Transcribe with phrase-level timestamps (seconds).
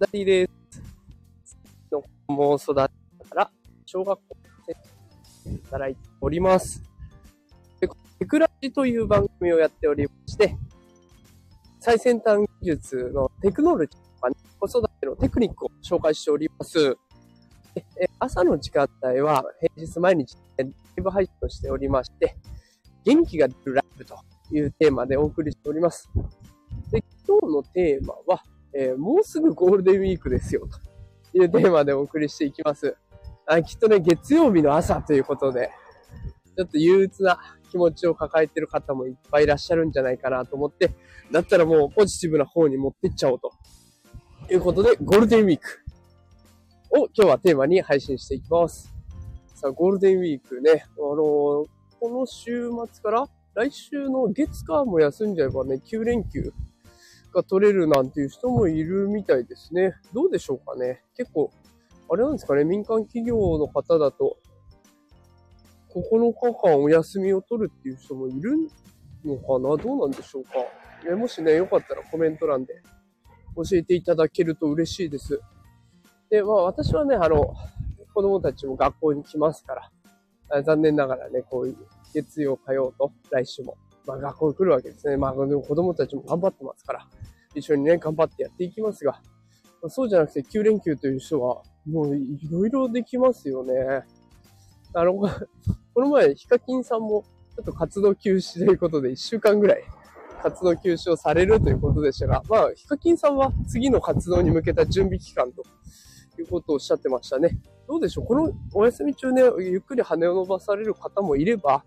[0.00, 0.82] ダディです。
[1.92, 2.90] の子供を育てなが
[3.34, 3.50] ら、
[3.84, 4.76] 小学校で
[5.64, 6.82] 働いております。
[7.80, 10.56] でテクラジという番組をやっておりまして、
[11.80, 16.96] 最先端技術のテクノロジーとか、ね、子育てのテクニックを紹介しております。
[17.76, 22.38] え朝の時間帯は平日毎日ライブ配信をしておりまして、
[23.04, 24.16] 元気が出るライブと
[24.50, 26.08] いうテーマでお送りしております。
[26.90, 28.42] で、今日のテーマは、
[28.72, 30.68] えーもうすぐゴールデンウィークですよ、
[31.32, 32.96] というテーマでお送りしていきます。
[33.46, 35.70] あきっとね、月曜日の朝ということで、
[36.56, 37.38] ちょっと憂鬱な
[37.70, 40.90] 気持ちを抱えてる方もいっぱいいらっしゃるんじゃないかなと思って、
[41.30, 43.52] だったらもうポジティブな方に持ってっちゃおうと。
[44.50, 45.80] いうことで、ゴールデンウィーク
[46.90, 48.92] を今日はテーマに配信していきます。
[49.54, 51.66] さあ、ゴールデンウィークね、あのー
[52.00, 56.50] この週末から来週の月火も休んじゃえばね、9連休
[57.32, 59.94] が取れるなんていう人もいるみたいですね。
[60.12, 61.02] どうでしょうかね。
[61.16, 61.50] 結構、
[62.10, 64.38] あれなんですかね、民間企業の方だと、
[65.94, 68.56] 9日間お休みを取るっていう人もいる
[69.24, 70.50] のかなどうなんでしょうか。
[71.08, 72.82] えもしね、よかったらコメント欄で
[73.56, 75.40] 教えていただけると嬉しいです。
[76.30, 77.54] で、まあ私はね、あの、
[78.14, 79.90] 子供たちも学校に来ますか
[80.50, 81.76] ら、残念ながらね、こういう
[82.12, 85.16] 月曜、火曜と来週も、まあ学校に来るわけですね。
[85.16, 87.06] まあでも子供たちも頑張ってますから、
[87.54, 89.20] 一緒にね、頑張ってやっていきますが、
[89.88, 94.04] そうじゃなくて9連休という人は、もういろいろできますよね。
[94.92, 95.14] あの、
[95.94, 97.24] この前、ヒカキンさんも、
[97.56, 99.82] ちょっと活動休止ということで、1週間ぐらい
[100.42, 105.62] 活動休止をされるということでしたが、まあ、ヒカキンさんは次の活動に向けた準備期間と
[106.38, 107.58] いうことをおっしゃってましたね。
[107.88, 108.24] どうでしょう？
[108.26, 111.84] このお休み中ね、ゆっくり羽を伸ばされる方もいれば、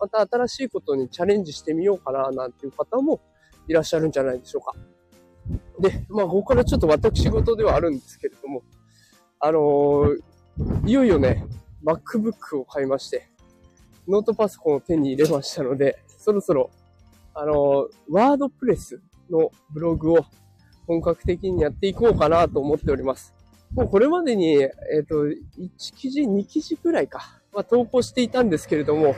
[0.00, 3.20] また新しいことにチャレンジしてみようかな、なんていう方も
[3.66, 4.74] いらっしゃるんじゃないでしょうか。
[5.80, 8.62] で、まあ、ここからちょっと私事ではあるんですけれども、
[9.40, 10.20] あのー
[10.86, 11.46] いよいよね、
[11.84, 13.28] MacBook を買いまして、
[14.08, 16.70] ノートパソコンを手に入れましたので、そろそろ、
[17.34, 19.00] あの、ワードプレス
[19.30, 20.26] のブログを
[20.86, 23.34] 本格的にやっていこうかなと思っております。
[23.72, 24.70] もうこれまでに、え
[25.02, 25.36] っ、と、1
[25.94, 29.14] 記事、2記事くらいか、まあ、投稿していたんですけれども、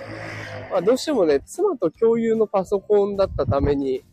[0.70, 4.04] まあ、どうしてもね、妻と共有のパソコンだったために、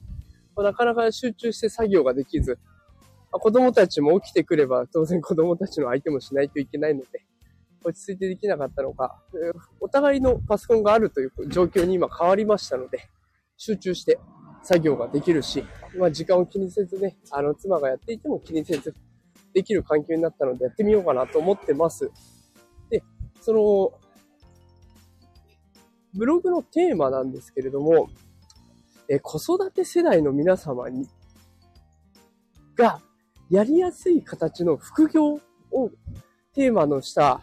[0.56, 2.58] まあなかなか集中して作業ができず、
[3.32, 7.24] まあ子供たちも起きてくれば、当然子供たちの相手もしないといけないので、
[7.84, 9.22] 落ち着いてできなかったのか、
[9.80, 13.08] お互いのパソコンがあるという状況に今変わりましたので、
[13.56, 14.20] 集中して
[14.64, 15.64] 作業ができるし、
[15.96, 18.96] まあ時間を気にせずね、あの妻がやっていても気にせず
[19.54, 22.12] できる環境になったのでやってみようかなと思ってます。
[22.90, 23.04] で、
[23.42, 24.07] その、
[26.14, 28.10] ブログのテーマなんですけれども、
[29.10, 31.08] え子育て世代の皆様に、
[32.76, 33.02] が
[33.50, 35.40] やりやすい形の副業
[35.72, 35.90] を
[36.54, 37.42] テーマのした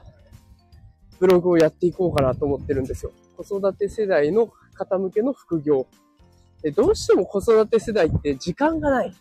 [1.18, 3.12] ブログをやっていこうかなと思ってるんですよ。
[3.36, 5.86] 子育て世代の方向けの副業。
[6.62, 9.14] でどうしても子育て世代って時間がない。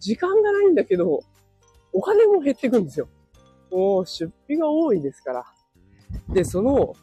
[0.00, 1.20] 時間がないんだけど、
[1.92, 3.08] お金も減ってくんですよ。
[3.70, 5.44] もう出費が多いですから。
[6.28, 6.94] で、その、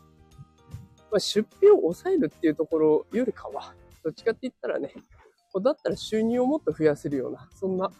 [1.13, 4.91] まあ、出費を抑えるっていうところよりかは、どっちかって言ったらね、
[5.63, 7.91] だったら収入をもっと増やせるような、そんな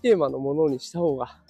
[0.00, 1.40] テーマのものにした方が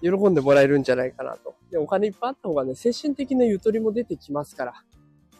[0.00, 1.56] 喜んでもらえるんじゃないかなと。
[1.72, 4.74] で、お金いっぱいあった方がね、精神的なゆとりも出てきますから。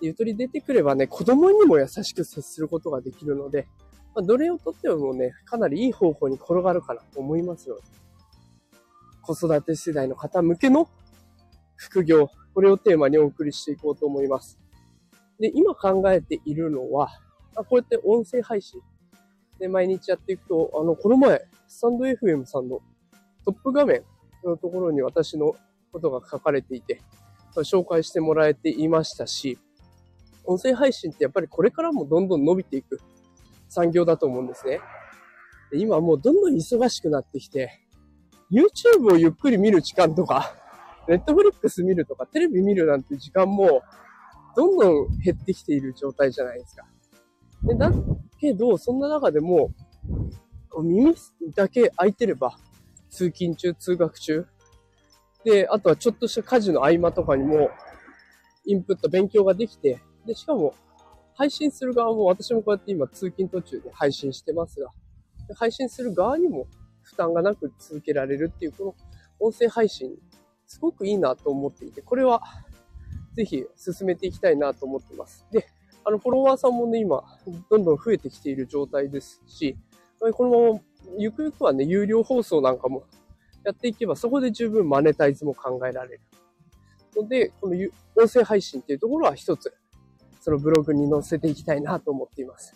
[0.01, 3.69] ゆとり出てくればね、子供にも優しく接することができるので、
[4.17, 7.83] まあ、どれをとってもね、かなりいい方向に転がるかなと思いますので、
[9.23, 10.89] 子育て世代の方向けの
[11.77, 14.59] 副業、これをテーマにお送りしていこうと思います。
[15.41, 17.11] で、今考えているのは、
[17.57, 18.81] あこうやって音声配信
[19.59, 22.81] で毎日やっていくと、あの、この前、スタンド FM さんの
[23.45, 24.03] トップ画面
[24.45, 25.55] のところに私の
[25.93, 27.03] ことが書かれていて、
[27.57, 29.59] 紹介してもらえていましたし、
[30.45, 33.01] 音声配信ってやっぱりこれからもどんどん伸びていく
[33.69, 34.81] 産業だと思うんですね。
[35.71, 37.81] で今もうどんどん忙しくなってきて、
[38.51, 40.55] YouTube をゆっくり見る時間とか、
[41.09, 43.83] Netflix 見るとか、テレビ見るなんて時間も、
[44.57, 46.87] どんどん減ってきている状態じゃないですか。
[47.65, 47.91] でだ
[48.39, 49.71] けど、そんな中でも、
[50.83, 51.15] 耳
[51.55, 52.57] だけ開いてれば、
[53.11, 54.47] 通勤中、通学中、
[55.45, 57.71] で、あとはちょっとした家事の合間とかにも、
[58.65, 60.75] インプット、勉強ができて、で、しかも、
[61.37, 64.91] 配信する側も、私もこうやって今通勤途中で配信してますが、
[65.57, 66.67] 配信する側にも
[67.03, 68.95] 負担がなく続けられるっていう、この
[69.41, 70.17] 音声配信、
[70.67, 72.43] すごくいいなと思っていて、これは、
[73.35, 75.47] ぜひ進めていきたいなと思ってます。
[75.51, 75.67] で、
[76.05, 77.23] あの、フォロワーさんもね、今、
[77.71, 79.77] どんどん増えてきている状態ですし、
[80.19, 80.81] このまま
[81.19, 83.05] ゆくゆくはね、有料放送なんかも
[83.65, 86.21] やっていけば、そこで十分マネタイズも考えられる。
[87.17, 87.77] ので、この
[88.17, 89.75] 音声配信っていうところは一つ、
[90.41, 92.75] そのブログに載せていきたいなと思っています。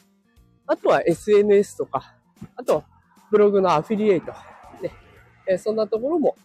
[0.67, 2.15] あとは SNS とか、
[2.57, 2.85] あとは
[3.31, 4.33] ブログのアフィリエイト、
[4.83, 4.93] ね、
[5.47, 6.37] えそんなところも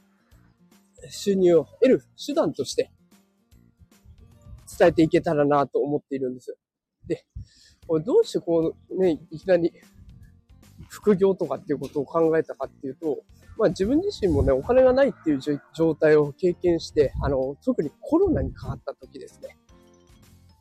[1.11, 2.91] 収入を得る手段として
[4.77, 6.57] 伝えていけたらなと思っているんです。
[7.07, 7.25] で、
[8.05, 9.73] どうしてこうね、いきなり
[10.89, 13.23] 副業とかっていうことを考えたかっていうと、
[13.57, 15.39] まあ自分自身もね、お金がないっていう
[15.73, 19.57] 状態を経験して、あの、特にコロナにかかった時ですね。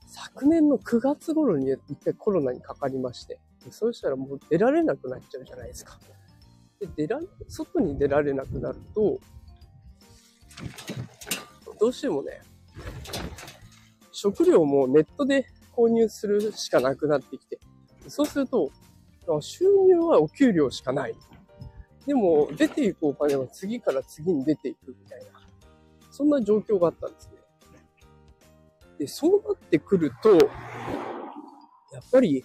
[0.06, 3.41] 昨年の9月頃に一回コロナにかかりまして、
[3.71, 5.99] そうしたらもう出られなくなっちゃうじゃないですか。
[6.81, 9.19] で、出ら、外に出られなくなると、
[11.79, 12.41] どうしてもね、
[14.12, 17.59] 食料もネットで購入するしかなくなってきて、
[18.06, 18.70] そうすると、
[19.41, 21.14] 収入はお給料しかない。
[22.06, 25.41] でも、出ていくお金は次から次に出ていくみたいな、
[26.11, 27.35] そんな状況があったんですね。
[28.99, 30.43] で、そうなってくると、やっ
[32.11, 32.44] ぱり、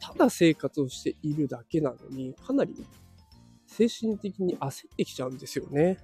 [0.00, 2.86] ただ生活をしているだけなのに、かなり
[3.72, 5.98] 精神的に焦ってきちゃうんですよね。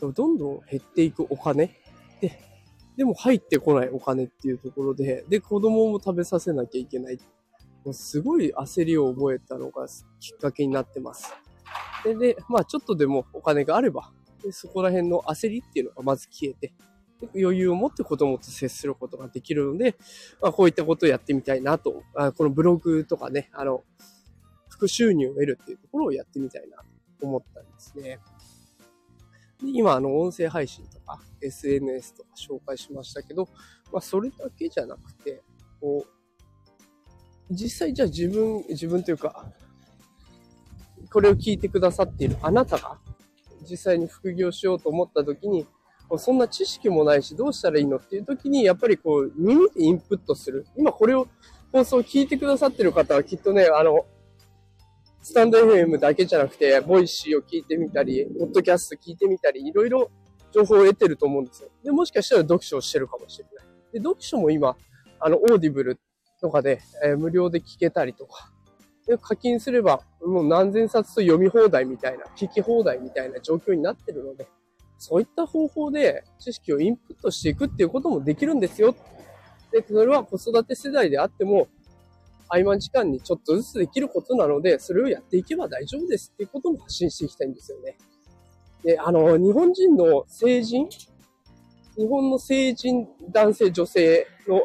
[0.00, 1.66] どんどん減っていくお金
[2.22, 2.40] で、
[2.96, 7.18] でも入ってこないお金っていうところで、で、子供も食べさせなきゃいけない。
[7.84, 9.86] もうすごい焦りを覚えたのが
[10.18, 11.32] きっかけになってます。
[12.04, 14.10] で、で、まあちょっとでもお金があれば、
[14.42, 16.72] でそこら辺の焦りっていうのがまず消えて、
[17.38, 19.96] 余裕を持って子供と接することができるので、
[20.40, 23.84] まあ、こういったことをやってみたいなと、あこのブログとかね、あの、
[24.80, 26.78] 副収入を得るっていうところをやってみたいな
[27.20, 28.18] と思ったんですね。
[29.62, 33.46] で今、あの、音声配信とか SNS とか紹介しましたけど、
[33.92, 35.42] まあ、それだけじゃなくて、
[35.82, 39.52] こう、実際じゃあ自分、自分というか、
[41.12, 42.96] これを聞いてくださっているあなたが、
[43.68, 45.66] 実際に副業しようと思った時に、
[46.16, 50.66] そんな知識もないし、どうしたらいいのっていう時に、やっぱりこう、耳でインプットする。
[50.74, 51.28] 今これを、
[51.70, 54.06] 放送を聞いてくださってる方はきっとね、あの、
[55.22, 60.10] stand.fm だけじゃなくて、 Voicy を聞いてみたり、ポッドキャスト聞いてみたり、いろいろ
[60.50, 61.68] 情報を得てると思うんですよ。
[61.84, 63.66] で、もしかしたら読書をしてるかもしれない。
[63.92, 64.76] で、読書も今、
[65.20, 66.00] あの、 Audible
[66.40, 68.50] とかで、えー、無料で聞けたりとか、
[69.06, 74.48] で、課金すれば、もう何千冊と読み放題みたいな、聞き放題みたいな状況になってるので、
[74.96, 78.94] そういった方法で知識をインプットしていくっていうこともできるんですよ。
[79.70, 81.68] で、それは子育て世代であっても、
[82.50, 87.96] 合間時間にちょっとずつできることなので、それをやっていけば大丈夫ですっていうことも発信していきたいんですよね。
[88.82, 90.88] で、あの、日本人の成人、
[91.96, 94.60] 日本の成人男性女性の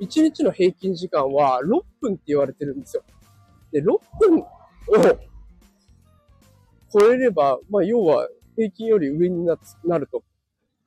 [0.00, 3.04] 1日の平均時間は6分って言われてるんですよ。
[3.72, 3.84] で、6
[4.20, 4.46] 分を
[6.92, 10.22] 超えれば、まあ、要は平均より上になると。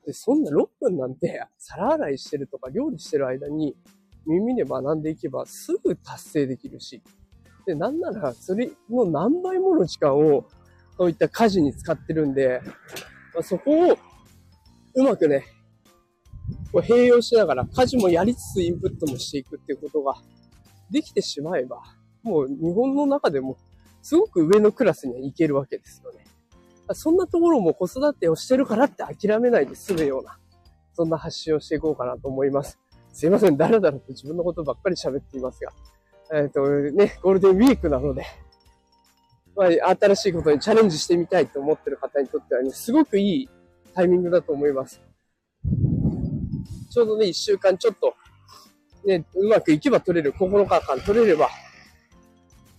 [0.06, 3.76] で、そんな6分なんて、皿洗いしてるとか料理してる間に、
[4.26, 7.02] 耳で学んでいけばすぐ達成できるし、
[7.66, 10.46] で、なんなら、それの何倍もの時間を、
[10.98, 12.62] そういった家事に使ってるんで、
[13.34, 13.98] まあ、そこを、
[14.96, 15.46] うまくね、
[16.72, 20.16] こう併用しながら家事もやりつつインプットもしていくっていうことが
[20.92, 21.82] できてしまえば、
[22.24, 23.58] もう日本の中でも
[24.02, 26.26] すごく上のクラスには行けるわけですよね。
[26.94, 30.38] そんなところも子育てをしてるからって諦めないで済むような、
[30.94, 32.80] そんな発信をしていこうかなと思います。
[33.16, 35.72] すいません、だらだらと自分のことばっかり喋っていますが、
[36.34, 38.26] えっ、ー、とね、ゴールデンウィークなので、
[39.56, 43.50] まあ、新しいことにチャレンジしてみたいと思ってる方にとってはね、すごくいい
[43.94, 45.02] タイミングだと思います。
[46.92, 48.16] ちょうどね、一週間ちょっと、
[49.08, 51.48] ね、うまくいけば取れる、9日間取れれば、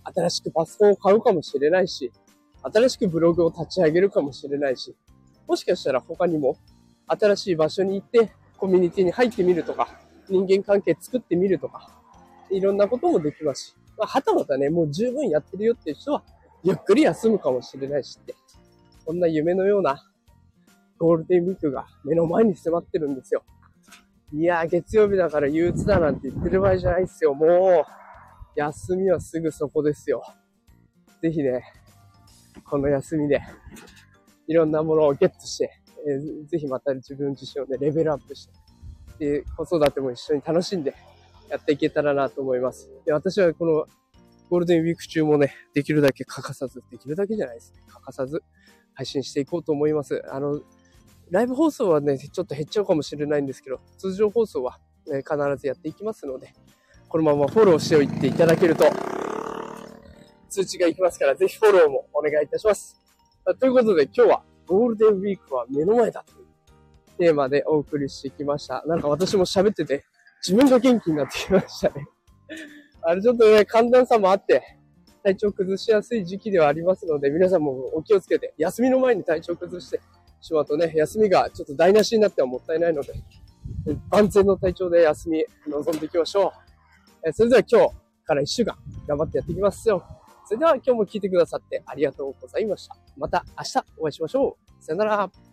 [0.03, 2.11] 新しくパソコンを買うかもしれないし、
[2.61, 4.95] 新しくブログを立ち上げるかもしれないし、
[5.47, 6.57] もしかしたら他にも
[7.07, 12.01] 新しい場所に行ってコミュニティに入ってみるとか、人間関係作ってみるとか、
[12.49, 16.23] いろんなこともできますし、まあ、はたまたね、もう十分やってるよっていう人は、
[16.63, 18.35] ゆっくり休むかもしれないしって、
[19.05, 20.03] こんな夢のような
[20.99, 23.43] ゴールデンウィークが目の前に迫ってるんですよ。
[24.33, 27.33] いやー、月曜日だから憂鬱だなんて言ってる場合じゃないっすよ。
[27.33, 27.85] もう、
[28.55, 30.21] 休みはすぐそこですよ。
[31.21, 31.63] ぜひね、
[32.65, 33.41] この休みで、
[34.47, 35.71] いろんなものをゲットして、
[36.07, 38.53] えー、ぜひまた自分自身をね、レベルアップして、
[39.19, 40.95] で、子育ても一緒に楽しんで
[41.49, 42.89] やっていけたらなと思います。
[43.05, 43.85] で、私はこの
[44.49, 47.81] ゴールデンウィーク中もね、できるだけ欠かさず、できるだけじゃないですね。
[47.87, 48.43] 欠かさず
[48.93, 50.23] 配信していこうと思います。
[50.29, 50.61] あの、
[51.29, 56.53] ライブ放送はね、ちょっと減っちゃうかもしれないんですけど、通常放送は、ね、必ずやっていきますので、
[57.09, 58.85] このままフォローしておいていただけると、
[60.49, 62.97] 通知が行きますから、ぜひフォローもお願いいたします。
[63.59, 66.46] ということで今日はゴールデンウィークは目の前だという
[67.17, 68.83] テーマでお送りしてきました。
[68.85, 70.05] なんか私も喋ってて
[70.45, 72.07] 自分が元気になってきましたね。
[73.01, 74.61] あれちょっとね、寒暖差もあって、
[75.23, 79.99] 体調崩しやすい時期ではありますので、皆さんもお気をつけて、休みの前に体調崩して
[80.41, 83.13] しまうとね、休みがちょっと台無しになってはもったいないので、
[84.09, 87.27] 万全の体調で休み臨んでいきましょう。
[87.27, 87.95] えそれでは今日
[88.25, 88.75] から1週間
[89.07, 90.03] 頑張ってやっていきますよ。
[90.45, 92.95] それでは今日も聞いてくださってありがとうございました。
[93.17, 94.83] また明日お会いしましょう。
[94.83, 95.46] さよなら。